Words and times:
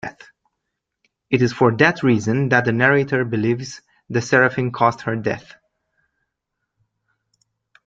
It 1.29 1.43
is 1.43 1.53
for 1.53 1.71
that 1.77 2.01
reason 2.01 2.49
that 2.49 2.65
the 2.65 2.71
narrator 2.71 3.23
believes 3.23 3.83
the 4.09 4.19
seraphim 4.19 4.71
caused 4.71 5.01
her 5.01 5.15
death. 5.15 5.53